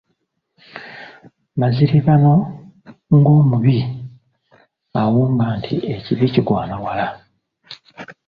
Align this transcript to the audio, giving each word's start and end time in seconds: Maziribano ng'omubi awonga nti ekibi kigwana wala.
Maziribano 1.59 2.33
ng'omubi 3.15 3.77
awonga 5.01 5.45
nti 5.57 5.75
ekibi 5.93 6.25
kigwana 6.33 6.75
wala. 6.83 7.07